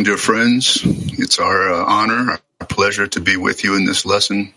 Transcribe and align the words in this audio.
Shalom, 0.00 0.16
dear 0.16 0.16
friends. 0.16 0.80
It's 1.18 1.38
our 1.38 1.74
uh, 1.74 1.84
honor, 1.84 2.38
our 2.58 2.66
pleasure 2.66 3.06
to 3.08 3.20
be 3.20 3.36
with 3.36 3.64
you 3.64 3.76
in 3.76 3.84
this 3.84 4.06
lesson 4.06 4.54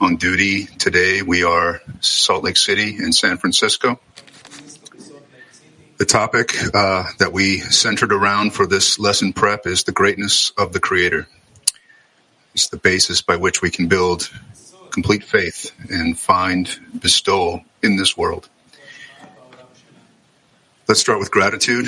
on 0.00 0.16
duty. 0.16 0.64
Today 0.64 1.20
we 1.20 1.44
are 1.44 1.82
Salt 2.00 2.42
Lake 2.42 2.56
City 2.56 2.96
and 2.96 3.14
San 3.14 3.36
Francisco. 3.36 4.00
The 5.98 6.06
topic 6.06 6.54
uh, 6.72 7.04
that 7.18 7.34
we 7.34 7.58
centered 7.58 8.14
around 8.14 8.54
for 8.54 8.66
this 8.66 8.98
lesson 8.98 9.34
prep 9.34 9.66
is 9.66 9.84
the 9.84 9.92
greatness 9.92 10.52
of 10.56 10.72
the 10.72 10.80
Creator. 10.80 11.28
It's 12.54 12.68
the 12.68 12.78
basis 12.78 13.20
by 13.20 13.36
which 13.36 13.60
we 13.60 13.70
can 13.70 13.88
build 13.88 14.30
complete 14.90 15.22
faith 15.22 15.70
and 15.90 16.18
find 16.18 16.80
bestowal 16.98 17.62
in 17.82 17.96
this 17.96 18.16
world. 18.16 18.48
Let's 20.88 21.00
start 21.00 21.20
with 21.20 21.30
gratitude. 21.30 21.86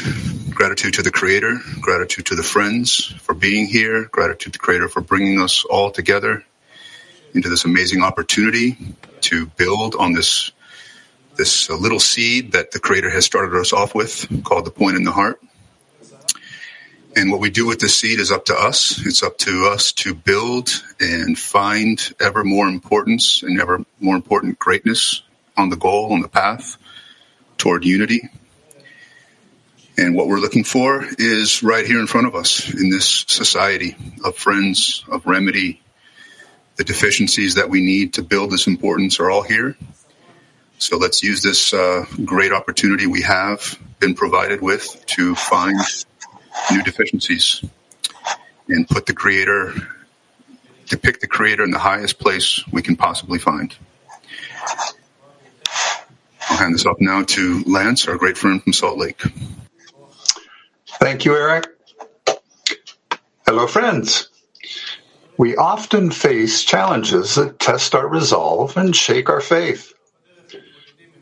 Gratitude 0.54 0.94
to 0.94 1.02
the 1.02 1.10
Creator, 1.10 1.58
gratitude 1.80 2.26
to 2.26 2.36
the 2.36 2.44
friends 2.44 3.12
for 3.22 3.34
being 3.34 3.66
here, 3.66 4.04
gratitude 4.04 4.52
to 4.52 4.58
the 4.58 4.62
Creator 4.62 4.88
for 4.88 5.00
bringing 5.00 5.40
us 5.40 5.64
all 5.64 5.90
together 5.90 6.44
into 7.34 7.48
this 7.48 7.64
amazing 7.64 8.04
opportunity 8.04 8.78
to 9.22 9.46
build 9.46 9.96
on 9.96 10.12
this 10.12 10.52
this 11.34 11.68
uh, 11.68 11.74
little 11.74 11.98
seed 11.98 12.52
that 12.52 12.70
the 12.70 12.78
Creator 12.78 13.10
has 13.10 13.24
started 13.24 13.58
us 13.58 13.72
off 13.72 13.96
with, 13.96 14.28
called 14.44 14.64
the 14.64 14.70
point 14.70 14.96
in 14.96 15.02
the 15.02 15.10
heart. 15.10 15.42
And 17.16 17.32
what 17.32 17.40
we 17.40 17.50
do 17.50 17.66
with 17.66 17.80
this 17.80 17.98
seed 17.98 18.20
is 18.20 18.30
up 18.30 18.44
to 18.44 18.54
us. 18.54 19.04
It's 19.04 19.24
up 19.24 19.38
to 19.38 19.70
us 19.72 19.90
to 19.92 20.14
build 20.14 20.70
and 21.00 21.36
find 21.36 22.00
ever 22.20 22.44
more 22.44 22.68
importance 22.68 23.42
and 23.42 23.60
ever 23.60 23.84
more 23.98 24.14
important 24.14 24.60
greatness 24.60 25.24
on 25.56 25.68
the 25.68 25.76
goal, 25.76 26.12
on 26.12 26.20
the 26.20 26.28
path 26.28 26.76
toward 27.58 27.84
unity 27.84 28.30
and 29.96 30.14
what 30.14 30.26
we're 30.26 30.38
looking 30.38 30.64
for 30.64 31.04
is 31.18 31.62
right 31.62 31.86
here 31.86 32.00
in 32.00 32.06
front 32.06 32.26
of 32.26 32.34
us 32.34 32.72
in 32.72 32.90
this 32.90 33.24
society 33.28 33.96
of 34.24 34.36
friends, 34.36 35.04
of 35.08 35.26
remedy. 35.26 35.80
The 36.76 36.84
deficiencies 36.84 37.54
that 37.54 37.70
we 37.70 37.80
need 37.80 38.14
to 38.14 38.22
build 38.22 38.50
this 38.50 38.66
importance 38.66 39.20
are 39.20 39.30
all 39.30 39.42
here. 39.42 39.76
So 40.78 40.98
let's 40.98 41.22
use 41.22 41.42
this 41.42 41.72
uh, 41.72 42.04
great 42.24 42.52
opportunity 42.52 43.06
we 43.06 43.22
have 43.22 43.78
been 44.00 44.14
provided 44.14 44.60
with 44.60 45.04
to 45.06 45.36
find 45.36 45.78
new 46.72 46.82
deficiencies 46.82 47.64
and 48.68 48.88
put 48.88 49.06
the 49.06 49.14
creator, 49.14 49.72
depict 50.86 51.20
the 51.20 51.28
creator 51.28 51.62
in 51.62 51.70
the 51.70 51.78
highest 51.78 52.18
place 52.18 52.64
we 52.72 52.82
can 52.82 52.96
possibly 52.96 53.38
find. 53.38 53.74
I'll 56.50 56.56
hand 56.56 56.74
this 56.74 56.86
up 56.86 57.00
now 57.00 57.22
to 57.22 57.62
Lance, 57.66 58.08
our 58.08 58.16
great 58.16 58.36
friend 58.36 58.62
from 58.62 58.72
Salt 58.72 58.98
Lake. 58.98 59.22
Thank 61.04 61.26
you, 61.26 61.36
Eric. 61.36 61.66
Hello, 63.46 63.66
friends. 63.66 64.30
We 65.36 65.54
often 65.54 66.10
face 66.10 66.64
challenges 66.64 67.34
that 67.34 67.58
test 67.58 67.94
our 67.94 68.08
resolve 68.08 68.78
and 68.78 68.96
shake 68.96 69.28
our 69.28 69.42
faith. 69.42 69.92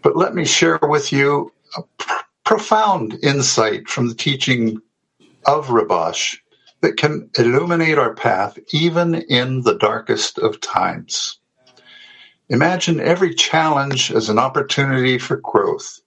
But 0.01 0.17
let 0.17 0.37
me 0.37 0.45
share 0.45 0.79
with 0.81 1.13
you 1.13 1.53
a 1.77 1.83
pr- 1.99 2.25
profound 2.45 3.19
insight 3.25 3.89
from 3.89 4.07
the 4.07 4.15
teaching 4.15 4.81
of 5.47 5.67
Rabash 5.67 6.37
that 6.83 6.97
can 6.97 7.29
illuminate 7.37 7.99
our 7.99 8.15
path 8.15 8.57
even 8.73 9.17
in 9.17 9.63
the 9.63 9.75
darkest 9.75 10.39
of 10.39 10.61
times. 10.61 11.41
Imagine 12.49 13.01
every 13.01 13.35
challenge 13.35 14.13
as 14.13 14.29
an 14.29 14.39
opportunity 14.39 15.19
for 15.19 15.39
growth. 15.39 15.99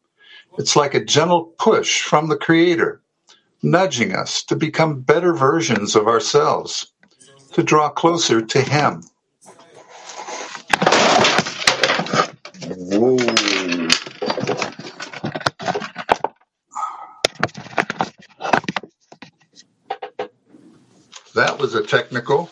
It's 0.58 0.78
like 0.78 0.94
a 0.94 1.04
gentle 1.04 1.54
push 1.58 2.00
from 2.00 2.30
the 2.30 2.38
Creator 2.38 3.02
nudging 3.62 4.16
us 4.16 4.44
to 4.44 4.56
become 4.56 5.02
better 5.02 5.34
versions 5.34 5.96
of 5.96 6.08
ourselves, 6.08 6.94
to 7.54 7.64
draw 7.64 7.90
closer 7.90 8.42
to 8.42 8.62
Him. 8.62 9.04
Whoa. 12.68 13.18
That 21.34 21.58
was 21.60 21.76
a 21.76 21.84
technical. 21.84 22.50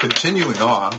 Continuing 0.00 0.58
on, 0.58 0.98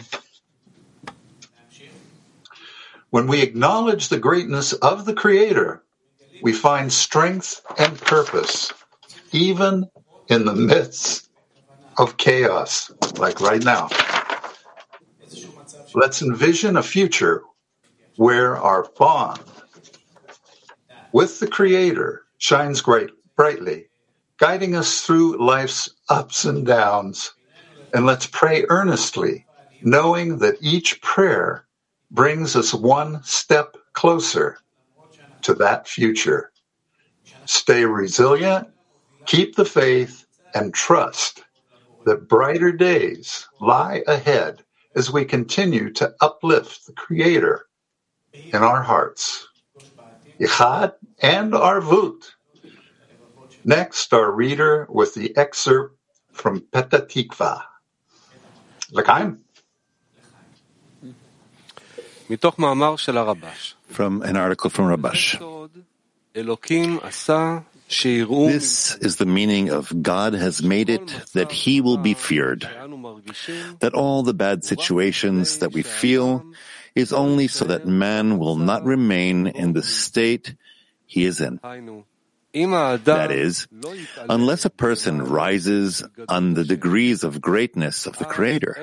when 3.10 3.28
we 3.28 3.42
acknowledge 3.42 4.08
the 4.08 4.20
greatness 4.20 4.72
of 4.74 5.06
the 5.06 5.14
Creator, 5.14 5.84
we 6.42 6.54
find 6.54 6.92
strength 6.92 7.62
and 7.78 8.00
purpose, 8.02 8.74
even 9.32 9.88
in 10.28 10.46
the 10.46 10.56
midst 10.56 11.30
of 11.98 12.18
chaos, 12.18 12.92
like 13.18 13.40
right 13.42 13.64
now. 13.64 13.90
Let's 15.94 16.22
envision 16.22 16.78
a 16.78 16.84
future 16.84 17.44
where 18.16 18.58
our 18.58 18.90
bond 18.98 19.42
with 21.12 21.40
the 21.40 21.48
Creator 21.48 22.24
shines 22.38 22.82
great, 22.82 23.10
brightly, 23.36 23.88
guiding 24.40 24.76
us 24.76 25.02
through 25.02 25.44
life's 25.46 25.90
ups 26.10 26.46
and 26.46 26.66
downs. 26.66 27.34
And 27.94 28.06
let's 28.06 28.26
pray 28.26 28.66
earnestly, 28.70 29.46
knowing 29.82 30.40
that 30.40 30.56
each 30.62 31.02
prayer 31.02 31.68
brings 32.10 32.56
us 32.56 32.74
one 32.74 33.22
step 33.24 33.76
closer 33.94 34.58
to 35.44 35.54
that 35.56 35.88
future. 35.88 36.52
Stay 37.46 37.86
resilient, 37.86 38.68
keep 39.26 39.56
the 39.56 39.66
faith, 39.66 40.26
and 40.54 40.74
trust 40.74 41.44
that 42.06 42.28
brighter 42.28 42.72
days 42.72 43.48
lie 43.60 44.04
ahead 44.08 44.64
as 44.96 45.12
we 45.12 45.24
continue 45.26 45.92
to 45.94 46.14
uplift 46.22 46.86
the 46.86 46.94
Creator 46.94 47.66
in 48.34 48.64
our 48.64 48.82
hearts. 48.82 49.48
Yichud 50.40 50.94
and 51.22 51.54
Arvut. 51.54 52.32
Next, 53.64 54.14
our 54.14 54.32
reader 54.32 54.88
with 54.90 55.14
the 55.14 55.36
excerpt 55.38 55.98
from 56.34 56.62
Petah 56.62 57.08
Tikva. 57.08 57.62
L'chaim. 58.92 59.40
From 63.92 64.22
an 64.22 64.38
article 64.38 64.70
from 64.70 64.86
Rabash. 64.86 65.38
This 67.92 68.96
is 68.96 69.16
the 69.18 69.26
meaning 69.26 69.70
of 69.70 69.92
God 70.02 70.34
has 70.34 70.64
made 70.64 70.90
it 70.90 71.08
that 71.34 71.52
He 71.52 71.82
will 71.82 71.98
be 71.98 72.14
feared. 72.14 72.68
That 73.80 73.94
all 73.94 74.24
the 74.24 74.34
bad 74.34 74.64
situations 74.64 75.58
that 75.60 75.74
we 75.74 75.82
feel 75.84 76.46
is 76.96 77.14
only 77.14 77.48
so 77.48 77.66
that 77.66 77.86
man 77.86 78.38
will 78.40 78.56
not 78.56 78.84
remain 78.84 79.48
in 79.48 79.74
the 79.74 79.84
state 79.84 80.56
he 81.06 81.26
is 81.26 81.42
in. 81.42 81.60
That 82.54 83.32
is, 83.32 83.68
unless 84.28 84.66
a 84.66 84.70
person 84.70 85.24
rises 85.24 86.04
on 86.28 86.54
the 86.54 86.66
degrees 86.66 87.24
of 87.24 87.40
greatness 87.40 88.06
of 88.06 88.18
the 88.18 88.26
Creator, 88.26 88.76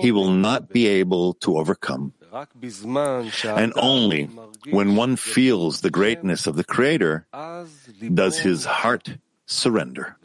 he 0.00 0.12
will 0.12 0.30
not 0.30 0.70
be 0.70 0.86
able 0.86 1.34
to 1.42 1.58
overcome. 1.58 2.14
And 2.32 3.72
only 3.76 4.24
when 4.70 4.96
one 4.96 5.16
feels 5.16 5.80
the 5.82 5.90
greatness 5.90 6.46
of 6.46 6.56
the 6.56 6.64
Creator 6.64 7.26
does 8.14 8.38
his 8.38 8.64
heart 8.64 9.18
surrender. 9.44 10.16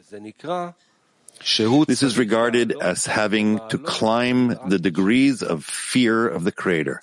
This 1.86 2.02
is 2.02 2.18
regarded 2.18 2.74
as 2.80 3.06
having 3.06 3.60
to 3.68 3.78
climb 3.78 4.56
the 4.68 4.78
degrees 4.78 5.42
of 5.42 5.64
fear 5.64 6.26
of 6.26 6.44
the 6.44 6.52
Creator. 6.52 7.02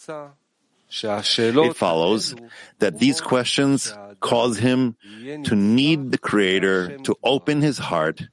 It 0.89 1.75
follows 1.75 2.35
that 2.79 2.99
these 2.99 3.21
questions 3.21 3.93
cause 4.19 4.57
him 4.57 4.95
to 5.43 5.55
need 5.55 6.11
the 6.11 6.17
Creator 6.17 6.97
to 6.99 7.15
open 7.23 7.61
his 7.61 7.77
heart 7.77 8.23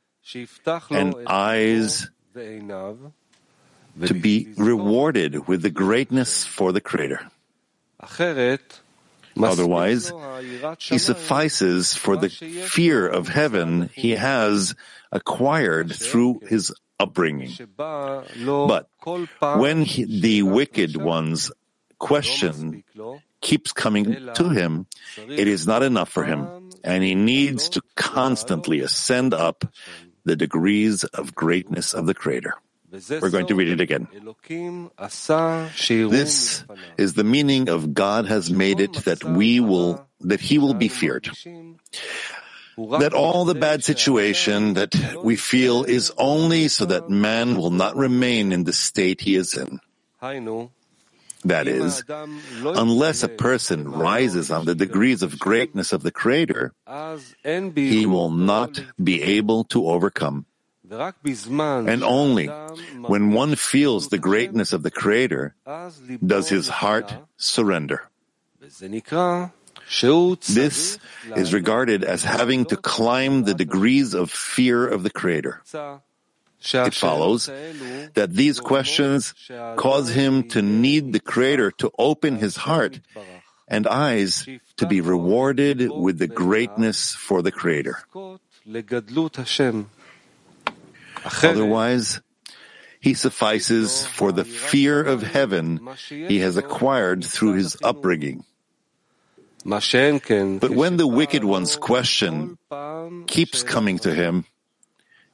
and 0.90 1.14
eyes 1.26 2.10
to 4.00 4.14
be 4.14 4.48
rewarded 4.56 5.46
with 5.48 5.62
the 5.62 5.70
greatness 5.70 6.44
for 6.44 6.72
the 6.72 6.80
Creator. 6.80 7.20
Otherwise, 9.40 10.12
he 10.78 10.98
suffices 10.98 11.94
for 11.94 12.16
the 12.16 12.28
fear 12.28 13.06
of 13.08 13.28
heaven 13.28 13.88
he 13.94 14.12
has 14.12 14.74
acquired 15.10 15.92
through 15.92 16.40
his 16.46 16.72
upbringing. 17.00 17.52
But 17.76 18.88
when 19.56 19.82
he, 19.82 20.20
the 20.20 20.42
wicked 20.42 20.96
one's 20.96 21.50
question 21.98 22.84
keeps 23.40 23.72
coming 23.72 24.28
to 24.34 24.48
him, 24.50 24.86
it 25.16 25.48
is 25.48 25.66
not 25.66 25.82
enough 25.82 26.10
for 26.10 26.24
him, 26.24 26.70
and 26.84 27.02
he 27.02 27.14
needs 27.14 27.70
to 27.70 27.82
constantly 27.96 28.80
ascend 28.80 29.34
up 29.34 29.64
the 30.24 30.36
degrees 30.36 31.04
of 31.04 31.34
greatness 31.34 31.94
of 31.94 32.06
the 32.06 32.14
Creator. 32.14 32.54
We're 32.92 33.30
going 33.30 33.46
to 33.46 33.54
read 33.54 33.68
it 33.68 33.80
again. 33.80 34.06
This 36.10 36.64
is 36.98 37.14
the 37.14 37.24
meaning 37.24 37.68
of 37.68 37.94
God 37.94 38.26
has 38.26 38.50
made 38.50 38.80
it 38.80 38.92
that 39.04 39.24
we 39.24 39.60
will, 39.60 40.06
that 40.20 40.40
he 40.40 40.58
will 40.58 40.74
be 40.74 40.88
feared. 40.88 41.30
that 42.76 43.12
all 43.14 43.44
the 43.44 43.54
bad 43.54 43.84
situation 43.84 44.74
that 44.74 44.94
we 45.22 45.36
feel 45.36 45.84
is 45.84 46.12
only 46.16 46.68
so 46.68 46.84
that 46.86 47.08
man 47.08 47.56
will 47.56 47.70
not 47.70 47.96
remain 47.96 48.52
in 48.52 48.64
the 48.64 48.72
state 48.72 49.20
he 49.20 49.36
is 49.36 49.56
in. 49.56 49.80
That 51.44 51.66
is, 51.66 52.04
unless 52.08 53.22
a 53.24 53.28
person 53.28 53.88
rises 53.88 54.50
on 54.50 54.64
the 54.64 54.76
degrees 54.76 55.22
of 55.22 55.38
greatness 55.40 55.92
of 55.92 56.02
the 56.02 56.12
Creator, 56.12 56.72
he 57.74 58.06
will 58.06 58.30
not 58.30 58.80
be 59.02 59.22
able 59.22 59.64
to 59.64 59.86
overcome. 59.88 60.46
And 61.88 62.04
only 62.04 62.46
when 63.00 63.32
one 63.32 63.56
feels 63.56 64.08
the 64.08 64.18
greatness 64.18 64.72
of 64.72 64.82
the 64.82 64.90
Creator 64.90 65.54
does 66.24 66.48
his 66.48 66.68
heart 66.68 67.14
surrender. 67.36 68.08
This 70.46 70.98
is 71.36 71.52
regarded 71.52 72.04
as 72.04 72.24
having 72.24 72.64
to 72.66 72.76
climb 72.76 73.44
the 73.44 73.54
degrees 73.54 74.14
of 74.14 74.30
fear 74.30 74.86
of 74.86 75.02
the 75.02 75.10
Creator. 75.10 75.62
It 76.62 76.94
follows 76.94 77.50
that 78.14 78.30
these 78.32 78.60
questions 78.60 79.34
cause 79.76 80.10
him 80.10 80.46
to 80.54 80.62
need 80.62 81.12
the 81.12 81.20
Creator 81.20 81.72
to 81.82 81.90
open 81.98 82.36
his 82.36 82.56
heart 82.56 83.00
and 83.66 83.86
eyes 83.88 84.46
to 84.76 84.86
be 84.86 85.00
rewarded 85.00 85.90
with 85.90 86.18
the 86.18 86.28
greatness 86.28 87.12
for 87.12 87.42
the 87.42 87.50
Creator. 87.50 87.98
Otherwise, 91.24 92.20
he 93.00 93.14
suffices 93.14 94.06
for 94.06 94.32
the 94.32 94.44
fear 94.44 95.02
of 95.02 95.22
heaven 95.22 95.88
he 96.08 96.38
has 96.38 96.56
acquired 96.56 97.24
through 97.24 97.54
his 97.54 97.76
upbringing. 97.82 98.44
But 99.64 100.70
when 100.70 100.96
the 100.96 101.06
wicked 101.06 101.44
one's 101.44 101.76
question 101.76 102.58
keeps 103.26 103.62
coming 103.62 103.98
to 104.00 104.14
him, 104.14 104.44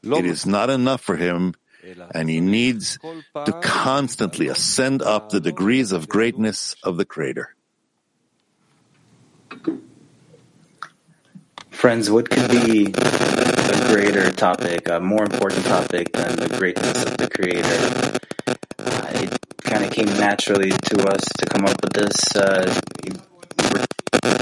it 0.03 0.25
is 0.25 0.47
not 0.47 0.71
enough 0.71 1.01
for 1.01 1.17
him, 1.17 1.55
and 2.15 2.29
he 2.29 2.41
needs 2.41 2.99
to 3.45 3.53
constantly 3.63 4.49
ascend 4.49 5.03
up 5.03 5.31
the 5.31 5.41
degrees 5.41 5.93
of 5.93 6.09
greatness 6.09 6.77
of 6.83 6.97
the 6.97 7.05
Creator. 7.05 7.55
Friends, 11.71 12.11
what 12.11 12.29
could 12.29 12.51
be 12.51 12.93
a 12.93 13.38
greater 13.89 14.31
topic, 14.31 14.87
a 14.91 15.01
more 15.01 15.23
important 15.23 15.65
topic 15.65 16.13
than 16.13 16.37
the 16.37 16.49
greatness 16.59 17.05
of 17.05 17.17
the 17.17 17.29
Creator? 17.31 18.19
Uh, 18.79 19.09
it 19.15 19.63
kind 19.63 19.83
of 19.83 19.91
came 19.91 20.07
naturally 20.21 20.71
to 20.71 21.09
us 21.09 21.25
to 21.39 21.47
come 21.47 21.65
up 21.65 21.81
with 21.83 21.95
this. 21.95 22.37
Uh, 22.37 22.67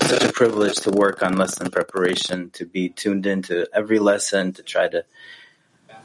such 0.03 0.25
a 0.25 0.33
privilege 0.33 0.75
to 0.79 0.91
work 0.91 1.23
on 1.23 1.37
lesson 1.37 1.71
preparation, 1.71 2.51
to 2.51 2.67
be 2.67 2.89
tuned 2.89 3.25
into 3.25 3.69
every 3.73 4.01
lesson, 4.01 4.53
to 4.53 4.65
try 4.65 4.89
to 4.89 5.05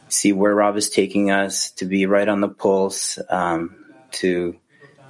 see 0.07 0.33
where 0.33 0.53
Rav 0.53 0.77
is 0.77 0.91
taking 0.91 1.31
us, 1.31 1.71
to 1.71 1.85
be 1.85 2.05
right 2.05 2.27
on 2.27 2.41
the 2.41 2.49
pulse. 2.49 3.17
Um, 3.27 3.85
to 4.11 4.55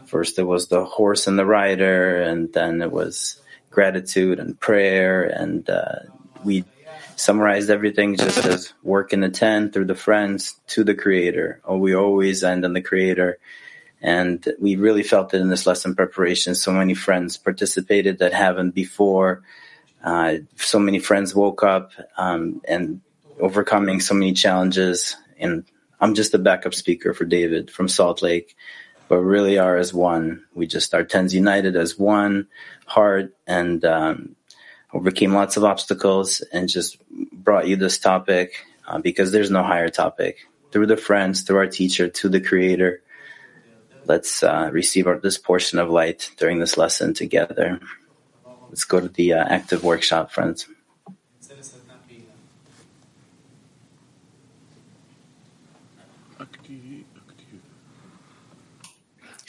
first 0.06 0.39
it 0.39 0.44
was 0.44 0.68
the 0.68 0.86
horse 0.86 1.28
and 1.28 1.38
the 1.38 1.45
rider, 1.45 2.21
and 2.21 2.52
then 2.54 2.81
it 2.81 2.92
was 2.92 3.42
gratitude 3.69 4.40
and 4.40 4.57
prayer, 4.57 5.23
and 5.23 5.69
uh, 5.69 6.00
we 6.45 6.64
summarized 7.21 7.69
everything 7.69 8.16
just 8.16 8.45
as 8.45 8.73
work 8.81 9.13
in 9.13 9.21
the 9.21 9.30
ten 9.30 9.71
through 9.71 9.85
the 9.85 9.95
friends 9.95 10.59
to 10.68 10.83
the 10.83 10.95
Creator. 10.95 11.61
Oh, 11.63 11.78
we 11.78 11.94
always 11.94 12.44
end 12.44 12.66
on 12.66 12.73
the 12.73 12.81
Creator. 12.81 13.37
And 14.01 14.44
we 14.59 14.78
really 14.78 15.04
felt 15.04 15.33
it 15.35 15.42
in 15.42 15.49
this 15.49 15.68
lesson 15.68 15.95
preparation. 15.95 16.56
So 16.56 16.71
many 16.71 16.95
friends 16.95 17.37
participated 17.37 18.18
that 18.18 18.33
haven't 18.33 18.71
before. 18.71 19.44
Uh, 20.04 20.37
so 20.56 20.80
many 20.80 20.97
friends 20.97 21.35
woke 21.35 21.63
up 21.63 21.92
um, 22.18 22.61
and 22.68 23.01
overcoming 23.40 23.99
so 23.99 24.16
many 24.16 24.33
challenges. 24.33 25.16
And 25.37 25.66
I'm 25.99 26.16
just 26.16 26.33
a 26.33 26.40
backup 26.40 26.73
speaker 26.73 27.13
for 27.13 27.25
David 27.25 27.69
from 27.69 27.87
Salt 27.87 28.23
Lake, 28.23 28.56
but 29.07 29.19
really 29.19 29.59
are 29.59 29.78
as 29.78 29.94
one. 29.94 30.45
We 30.56 30.66
just 30.66 30.95
are 30.95 31.04
tens 31.04 31.35
united 31.35 31.75
as 31.75 31.99
one 31.99 32.47
heart 32.87 33.35
and 33.45 33.85
um, 33.85 34.35
overcame 34.94 35.33
lots 35.33 35.57
of 35.57 35.64
obstacles 35.64 36.42
and 36.52 36.68
just 36.68 36.98
brought 37.31 37.68
you 37.68 37.76
this 37.76 37.98
topic 37.98 38.66
uh, 38.88 39.00
because 39.00 39.31
there's 39.31 39.52
no 39.52 39.64
higher 39.64 39.90
topic. 39.90 40.48
Through 40.71 40.88
the 40.88 40.98
friends, 40.98 41.42
through 41.42 41.57
our 41.57 41.68
teacher, 41.68 42.07
to 42.07 42.30
the 42.30 42.42
creator. 42.42 43.02
Let's 44.06 44.42
uh, 44.44 44.69
receive 44.71 45.07
our, 45.07 45.19
this 45.19 45.38
portion 45.38 45.80
of 45.80 45.90
light 45.90 46.31
during 46.38 46.60
this 46.60 46.78
lesson 46.78 47.14
together. 47.14 47.80
Let's 48.69 48.86
go 48.86 49.00
to 49.00 49.10
the 49.10 49.33
uh, 49.33 49.44
active 49.44 49.83
workshop, 49.83 50.31
friends. 50.31 50.68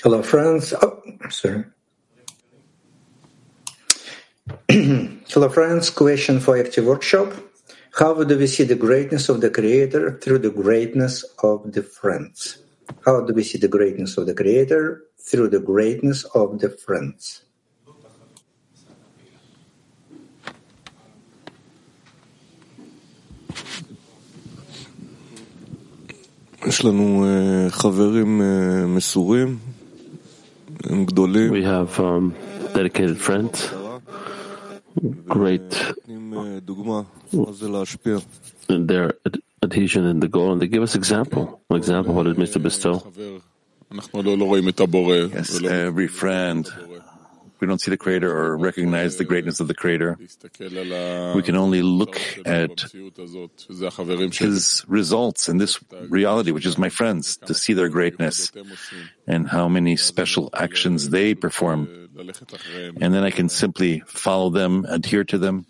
Hello, 0.03 0.21
friends. 0.21 0.75
Oh, 0.83 1.01
sorry. 1.31 1.65
Hello 5.29 5.51
friends, 5.51 5.91
question 5.91 6.41
for 6.41 6.57
RT 6.57 6.79
workshop. 6.79 7.35
How 7.93 8.25
do 8.25 8.39
we 8.39 8.47
see 8.47 8.65
the 8.65 8.75
greatness 8.75 9.29
of 9.29 9.43
the 9.43 9.51
creator 9.51 10.19
through 10.19 10.39
the 10.39 10.49
greatness 10.49 11.25
of 11.43 11.73
the 11.73 11.83
friends? 11.83 12.57
How 13.05 13.21
do 13.21 13.35
we 13.35 13.43
see 13.43 13.59
the 13.59 13.69
greatness 13.69 14.17
of 14.17 14.25
the 14.25 14.33
creator 14.33 15.03
through 15.21 15.49
the 15.49 15.61
greatness 15.61 16.25
of 16.33 16.59
the 16.61 16.71
friends? 16.71 17.43
We 31.51 31.63
have 31.65 32.01
um, 32.01 32.35
dedicated 32.73 33.21
friends 33.21 33.82
great. 35.27 35.63
Their 38.69 39.15
adhesion 39.63 40.07
in 40.07 40.21
the 40.21 40.29
goal, 40.29 40.53
and 40.53 40.61
they 40.61 40.67
give 40.67 40.83
us 40.83 40.95
example, 40.95 41.61
an 41.71 41.77
example 41.77 42.15
what 42.15 42.27
it 42.27 42.37
means 42.37 42.51
to 42.53 42.59
bestow. 42.59 43.03
Yes, 45.33 45.63
every 45.63 46.09
friend, 46.09 46.67
we 47.61 47.67
don't 47.67 47.81
see 47.81 47.91
the 47.91 47.97
Creator 47.97 48.31
or 48.37 48.57
recognize 48.57 49.19
the 49.19 49.25
greatness 49.25 49.61
of 49.61 49.69
the 49.69 49.75
Creator. 49.75 50.19
We 50.19 51.43
can 51.43 51.57
only 51.57 51.83
look 51.83 52.19
at 52.47 52.85
His 54.33 54.85
results 54.89 55.49
in 55.49 55.59
this 55.59 55.79
reality, 56.09 56.51
which 56.51 56.67
is 56.67 56.79
my 56.79 56.89
friends, 56.89 57.37
to 57.37 57.55
see 57.55 57.73
their 57.75 57.89
greatness 57.89 58.51
and 59.29 59.49
how 59.49 59.69
many 59.69 59.97
special 59.97 60.51
actions 60.55 61.11
they 61.11 61.35
perform 61.35 62.09
and 63.01 63.15
then 63.15 63.25
I 63.25 63.31
can 63.31 63.49
simply 63.49 64.03
follow 64.07 64.51
them, 64.51 64.85
adhere 64.89 65.25
to 65.25 65.39
them. 65.39 65.67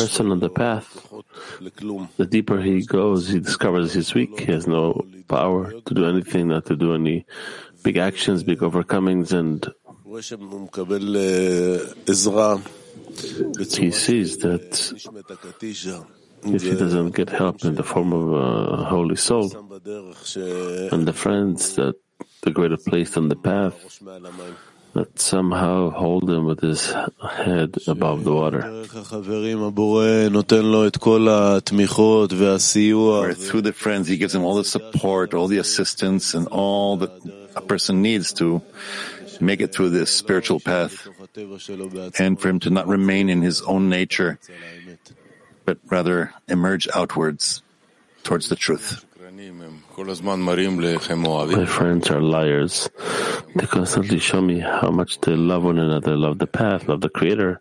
Person 0.00 0.30
on 0.32 0.40
the 0.40 0.50
path, 0.50 1.06
the 2.16 2.26
deeper 2.26 2.60
he 2.60 2.84
goes, 2.84 3.28
he 3.28 3.38
discovers 3.38 3.94
he's 3.94 4.12
weak. 4.14 4.40
He 4.40 4.50
has 4.52 4.66
no 4.66 5.04
power 5.28 5.72
to 5.86 5.94
do 5.94 6.04
anything, 6.06 6.48
not 6.48 6.66
to 6.66 6.76
do 6.76 6.92
any 6.94 7.24
big 7.82 7.96
actions, 7.98 8.42
big 8.42 8.58
overcomings, 8.60 9.32
and 9.32 9.64
he 13.76 13.90
sees 13.90 14.38
that 14.38 14.74
if 16.46 16.62
he 16.62 16.74
doesn't 16.74 17.14
get 17.14 17.30
help 17.30 17.64
in 17.64 17.74
the 17.74 17.82
form 17.82 18.12
of 18.12 18.32
a 18.32 18.84
holy 18.84 19.16
soul 19.16 19.50
and 20.92 21.06
the 21.06 21.14
friends 21.14 21.76
that 21.76 21.94
the 22.42 22.50
greater 22.50 22.76
placed 22.76 23.16
on 23.16 23.28
the 23.28 23.36
path 23.36 24.00
that 24.94 25.18
somehow 25.18 25.90
hold 25.90 26.30
him 26.30 26.46
with 26.46 26.60
his 26.60 26.94
head 27.28 27.74
above 27.88 28.22
the 28.22 28.32
water. 28.32 28.60
Where 28.62 28.84
through 33.34 33.62
the 33.62 33.72
friends 33.74 34.08
he 34.08 34.16
gives 34.16 34.34
him 34.34 34.44
all 34.44 34.54
the 34.54 34.64
support, 34.64 35.34
all 35.34 35.48
the 35.48 35.58
assistance, 35.58 36.34
and 36.34 36.46
all 36.48 36.96
that 36.98 37.10
a 37.56 37.60
person 37.60 38.02
needs 38.02 38.32
to 38.34 38.62
make 39.40 39.60
it 39.60 39.74
through 39.74 39.90
this 39.90 40.14
spiritual 40.14 40.60
path, 40.60 41.08
and 42.20 42.40
for 42.40 42.48
him 42.48 42.60
to 42.60 42.70
not 42.70 42.86
remain 42.86 43.28
in 43.28 43.42
his 43.42 43.62
own 43.62 43.88
nature 43.88 44.38
but 45.64 45.78
rather 45.90 46.32
emerge 46.48 46.88
outwards 46.94 47.62
towards 48.22 48.48
the 48.48 48.56
truth. 48.56 49.04
My 51.56 51.66
friends 51.66 52.10
are 52.10 52.20
liars. 52.20 52.88
They 53.54 53.66
constantly 53.66 54.18
show 54.18 54.40
me 54.40 54.60
how 54.60 54.90
much 54.90 55.20
they 55.20 55.34
love 55.36 55.64
one 55.64 55.78
another, 55.78 56.16
love 56.16 56.38
the 56.38 56.46
path, 56.46 56.88
love 56.88 57.00
the 57.00 57.08
Creator, 57.08 57.60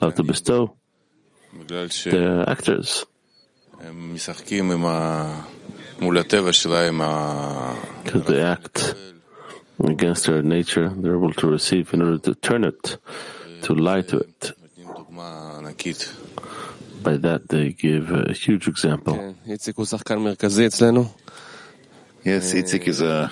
love 0.00 0.14
to 0.16 0.22
bestow. 0.22 0.76
They're 2.12 2.48
actors. 2.48 3.04
Because 8.04 8.24
they 8.24 8.42
act 8.42 8.94
against 9.82 10.26
their 10.26 10.42
nature, 10.42 10.88
they're 10.88 11.16
able 11.16 11.32
to 11.34 11.46
receive 11.48 11.92
in 11.94 12.02
order 12.02 12.18
to 12.18 12.34
turn 12.34 12.64
it, 12.64 12.98
to 13.62 13.74
lie 13.74 14.02
to 14.02 14.18
it. 14.18 14.52
By 17.06 17.18
that, 17.18 17.48
they 17.50 17.70
give 17.70 18.10
a 18.10 18.32
huge 18.32 18.66
example. 18.66 19.36
Yes, 22.24 22.52
Itzik 22.52 22.88
is 22.88 23.00
a 23.00 23.30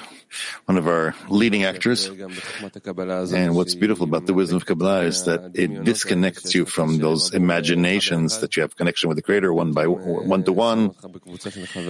one 0.66 0.78
of 0.78 0.86
our 0.86 1.14
leading 1.28 1.64
actors. 1.64 2.08
And 2.08 3.54
what's 3.56 3.74
beautiful 3.74 4.04
about 4.04 4.26
the 4.26 4.34
wisdom 4.34 4.56
of 4.56 4.66
Kabbalah 4.66 5.02
is 5.02 5.24
that 5.24 5.52
it 5.54 5.84
disconnects 5.84 6.54
you 6.54 6.64
from 6.64 6.98
those 6.98 7.32
imaginations 7.34 8.40
that 8.40 8.56
you 8.56 8.62
have 8.62 8.76
connection 8.76 9.08
with 9.08 9.16
the 9.16 9.22
Creator 9.22 9.52
one 9.52 9.72
by 9.72 9.86
one 9.86 10.44
to 10.44 10.52
one, 10.52 10.94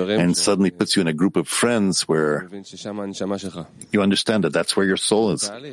and 0.09 0.37
suddenly 0.37 0.71
puts 0.71 0.97
you 0.97 1.03
in 1.03 1.09
a 1.09 1.13
group 1.13 1.37
of 1.37 1.49
friends 1.49 2.03
where 2.03 2.49
you 3.93 4.03
understand 4.03 4.45
that 4.45 4.53
that's 4.53 4.77
where 4.77 4.87
your 4.87 4.97
soul 4.97 5.31
is. 5.33 5.49
And 5.49 5.65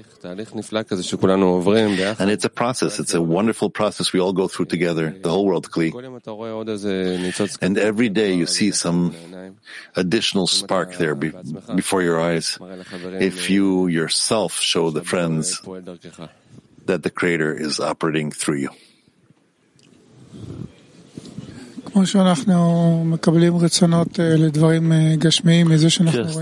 it's 2.32 2.46
a 2.46 2.50
process. 2.50 3.00
It's 3.00 3.14
a 3.14 3.22
wonderful 3.22 3.70
process 3.70 4.14
we 4.14 4.20
all 4.20 4.34
go 4.34 4.48
through 4.48 4.66
together, 4.66 5.10
the 5.12 5.30
whole 5.30 5.46
world, 5.46 5.70
Kli. 5.70 5.92
And 7.62 7.78
every 7.78 8.10
day 8.10 8.34
you 8.34 8.46
see 8.46 8.72
some 8.72 9.14
additional 9.96 10.48
spark 10.48 10.96
there 10.96 11.16
be, 11.16 11.32
before 11.76 12.02
your 12.02 12.20
eyes 12.20 12.58
if 13.20 13.50
you 13.50 13.88
yourself 13.88 14.60
show 14.60 14.90
the 14.90 15.04
friends 15.04 15.62
that 16.86 17.04
the 17.04 17.10
Creator 17.10 17.54
is 17.54 17.80
operating 17.80 18.32
through 18.32 18.58
you. 18.58 18.70
Just 21.94 22.16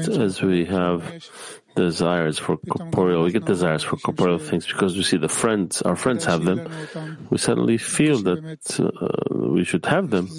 as 0.09 0.41
we 0.41 0.65
have 0.65 1.29
desires 1.75 2.37
for 2.37 2.57
corporeal, 2.57 3.23
we 3.23 3.31
get 3.31 3.45
desires 3.45 3.83
for 3.83 3.97
corporeal 3.97 4.37
things 4.37 4.67
because 4.67 4.95
we 4.95 5.03
see 5.03 5.17
the 5.17 5.29
friends, 5.29 5.81
our 5.81 5.95
friends 5.95 6.25
have 6.25 6.43
them. 6.43 6.69
We 7.29 7.37
suddenly 7.37 7.77
feel 7.77 8.21
that 8.23 8.79
uh, 8.79 9.47
we 9.47 9.63
should 9.63 9.85
have 9.85 10.09
them 10.09 10.29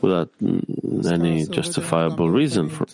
without 0.00 0.30
any 1.10 1.46
justifiable 1.46 2.30
reason 2.30 2.68
for 2.68 2.86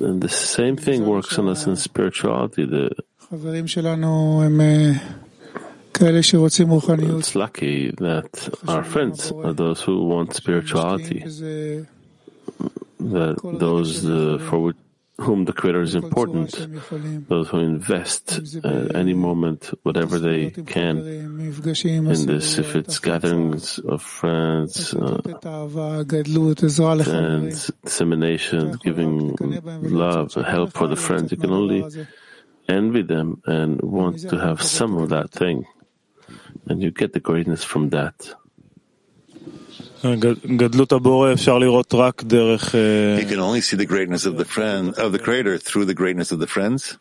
and 0.00 0.20
the 0.20 0.28
same 0.28 0.76
thing 0.76 1.06
works 1.06 1.38
on 1.38 1.48
us 1.48 1.66
in 1.66 1.76
spirituality. 1.76 2.64
The, 2.64 2.90
it's 7.18 7.34
lucky 7.34 7.90
that 7.90 8.58
our 8.66 8.84
friends 8.84 9.30
are 9.32 9.52
those 9.52 9.80
who 9.80 10.04
want 10.04 10.34
spirituality, 10.34 11.20
that 13.00 13.36
those 13.42 14.04
uh, 14.06 14.38
for 14.48 14.58
which 14.58 14.76
whom 15.20 15.44
the 15.44 15.52
Creator 15.52 15.82
is 15.82 15.94
important, 15.96 16.54
those 17.28 17.48
who 17.48 17.58
invest 17.58 18.38
at 18.64 18.94
any 18.94 19.14
moment 19.14 19.70
whatever 19.82 20.18
they 20.18 20.50
can 20.50 20.98
in 20.98 22.26
this, 22.26 22.58
if 22.58 22.76
it's 22.76 23.00
gatherings 23.00 23.80
of 23.80 24.00
friends 24.00 24.94
uh, 24.94 25.20
and 27.06 27.72
dissemination, 27.82 28.78
giving 28.84 29.36
love, 29.82 30.34
help 30.34 30.72
for 30.72 30.86
the 30.86 30.96
friends, 30.96 31.32
you 31.32 31.36
can 31.36 31.50
only 31.50 31.84
envy 32.68 33.02
them 33.02 33.42
and 33.44 33.80
want 33.82 34.20
to 34.20 34.38
have 34.38 34.62
some 34.62 34.96
of 34.98 35.08
that 35.08 35.30
thing. 35.30 35.66
And 36.66 36.82
you 36.82 36.90
get 36.90 37.12
the 37.12 37.20
greatness 37.20 37.64
from 37.64 37.88
that. 37.90 38.34
You 43.18 43.26
can 43.26 43.40
only 43.40 43.60
see 43.60 43.76
the 43.76 43.86
greatness 43.86 44.26
of 44.26 44.36
the 44.36 44.44
friend 44.44 44.94
of 44.94 45.12
the 45.12 45.18
creator 45.18 45.58
through 45.58 45.86
the 45.86 45.94
greatness 45.94 46.30
of 46.30 46.38
the 46.38 46.46
friends. 46.46 46.96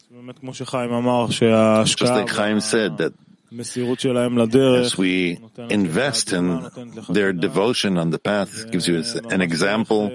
Just 1.86 2.02
like 2.02 2.30
Chaim 2.30 2.60
said 2.60 2.98
that 2.98 3.14
as 3.50 4.98
we 4.98 5.40
invest 5.70 6.34
in 6.34 6.70
their 7.10 7.32
devotion 7.32 7.98
on 7.98 8.10
the 8.10 8.20
path, 8.20 8.70
gives 8.72 8.88
you 8.88 9.02
an 9.30 9.42
example, 9.42 10.10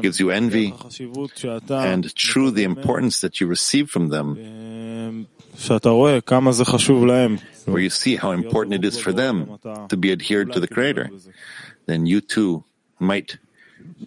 gives 0.00 0.18
you 0.18 0.30
envy, 0.30 0.72
and 1.68 2.12
through 2.14 2.50
the 2.52 2.64
importance 2.64 3.20
that 3.20 3.40
you 3.40 3.46
receive 3.46 3.90
from 3.90 4.08
them, 4.08 5.26
where 7.66 7.82
you 7.82 7.90
see 7.90 8.16
how 8.16 8.30
important 8.32 8.74
it 8.74 8.84
is 8.86 8.98
for 8.98 9.12
them 9.12 9.58
to 9.88 9.96
be 9.98 10.10
adhered 10.10 10.52
to 10.52 10.60
the 10.60 10.68
Creator 10.68 11.10
then 11.86 12.06
you 12.06 12.20
too 12.20 12.64
might 12.98 13.38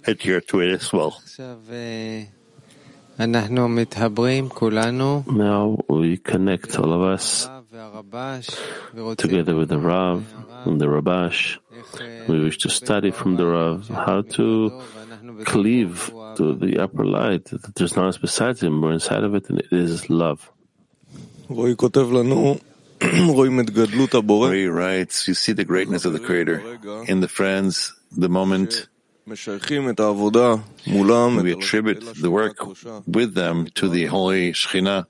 adhere 0.05 0.41
to 0.41 0.61
it 0.61 0.71
as 0.73 0.91
well. 0.93 1.21
Now 5.27 5.77
we 5.87 6.17
connect 6.17 6.77
all 6.79 6.91
of 6.91 7.01
us 7.01 7.47
together 9.17 9.55
with 9.55 9.69
the 9.69 9.79
Rav 9.79 10.25
and 10.65 10.81
the 10.81 10.87
Rabash. 10.87 11.57
We 12.27 12.39
wish 12.43 12.57
to 12.59 12.69
study 12.69 13.11
from 13.11 13.35
the 13.37 13.45
Rav 13.45 13.87
how 13.87 14.21
to 14.35 14.81
cleave 15.45 16.11
to 16.35 16.55
the 16.55 16.79
upper 16.79 17.05
light. 17.05 17.49
There's 17.75 17.95
not 17.95 18.19
besides 18.19 18.61
him, 18.63 18.81
we're 18.81 18.93
inside 18.93 19.23
of 19.23 19.33
it, 19.35 19.49
and 19.49 19.59
it 19.59 19.71
is 19.71 20.09
love. 20.09 20.51
He 24.53 24.67
writes, 24.67 25.27
you 25.27 25.33
see 25.33 25.53
the 25.53 25.65
greatness 25.65 26.05
of 26.05 26.13
the 26.13 26.19
Creator 26.19 26.79
in 27.07 27.21
the 27.21 27.27
friends, 27.27 27.93
the 28.11 28.29
moment. 28.29 28.87
We 29.27 29.35
attribute 31.51 32.03
the 32.21 32.29
work 32.29 32.57
with 33.07 33.33
them 33.33 33.67
to 33.75 33.89
the 33.89 34.05
holy 34.05 34.53
Shekhinah 34.53 35.05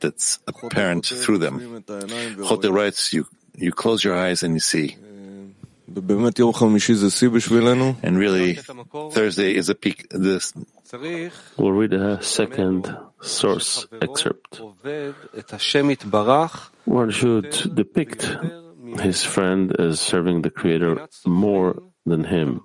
that's 0.00 0.38
apparent 0.46 1.06
through 1.06 1.38
them. 1.38 1.82
Chote 1.86 2.70
writes, 2.70 3.12
you, 3.12 3.26
you 3.56 3.72
close 3.72 4.04
your 4.04 4.16
eyes 4.16 4.42
and 4.42 4.54
you 4.54 4.60
see. 4.60 4.96
And 8.02 8.18
really, 8.18 8.54
Thursday 9.12 9.54
is 9.54 9.68
a 9.68 9.74
peak. 9.74 10.06
This 10.10 10.52
We'll 11.56 11.72
read 11.72 11.94
a 11.94 12.22
second 12.22 12.94
source 13.22 13.86
excerpt. 14.00 14.60
One 16.84 17.10
should 17.10 17.74
depict 17.74 18.36
his 19.00 19.24
friend 19.24 19.74
as 19.78 20.00
serving 20.00 20.42
the 20.42 20.50
Creator 20.50 21.08
more 21.24 21.82
than 22.04 22.24
him, 22.24 22.62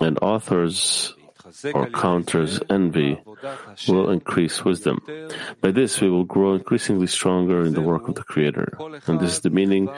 and 0.00 0.18
authors 0.22 1.14
or 1.74 1.86
counters 1.90 2.60
envy 2.70 3.18
will 3.88 4.10
increase 4.10 4.64
wisdom. 4.64 5.00
By 5.60 5.70
this, 5.72 6.00
we 6.00 6.10
will 6.10 6.24
grow 6.24 6.54
increasingly 6.54 7.06
stronger 7.06 7.64
in 7.64 7.74
the 7.74 7.80
work 7.80 8.08
of 8.08 8.14
the 8.14 8.24
Creator. 8.24 8.78
And 9.06 9.20
this 9.20 9.32
is 9.32 9.40
the 9.40 9.50
meaning 9.50 9.88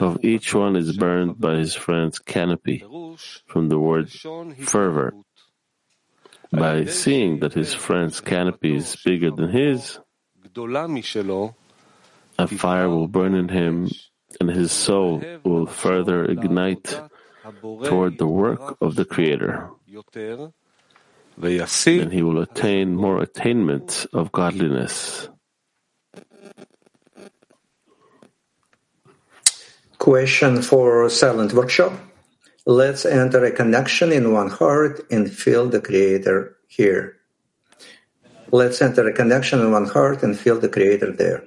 of 0.00 0.24
each 0.24 0.54
one 0.54 0.76
is 0.76 0.96
burned 0.96 1.40
by 1.40 1.56
his 1.56 1.74
friend's 1.74 2.18
canopy, 2.18 2.84
from 3.46 3.68
the 3.68 3.78
word 3.78 4.10
fervor. 4.10 5.14
By 6.52 6.84
seeing 6.84 7.40
that 7.40 7.54
his 7.54 7.72
friend's 7.72 8.20
canopy 8.20 8.76
is 8.76 8.96
bigger 9.04 9.30
than 9.30 9.48
his, 9.48 9.98
a 12.38 12.46
fire 12.46 12.88
will 12.88 13.08
burn 13.08 13.34
in 13.34 13.48
him, 13.48 13.88
and 14.38 14.50
his 14.50 14.70
soul 14.70 15.22
will 15.44 15.66
further 15.66 16.24
ignite 16.24 17.00
toward 17.84 18.18
the 18.18 18.26
work 18.26 18.76
of 18.80 18.96
the 18.96 19.04
Creator. 19.04 19.70
Then 21.38 22.10
he 22.10 22.22
will 22.22 22.40
attain 22.42 22.94
more 22.94 23.22
attainment 23.22 24.06
of 24.12 24.30
godliness. 24.32 25.28
Question 29.98 30.60
for 30.62 31.08
silent 31.08 31.52
workshop. 31.54 31.92
Let's 32.64 33.04
enter 33.04 33.44
a 33.44 33.50
connection 33.50 34.12
in 34.12 34.32
one 34.32 34.48
heart 34.48 35.00
and 35.10 35.28
feel 35.28 35.68
the 35.68 35.80
Creator 35.80 36.56
here. 36.68 37.16
Let's 38.52 38.80
enter 38.80 39.08
a 39.08 39.12
connection 39.12 39.58
in 39.58 39.72
one 39.72 39.86
heart 39.86 40.22
and 40.22 40.38
feel 40.38 40.60
the 40.60 40.68
Creator 40.68 41.12
there. 41.12 41.44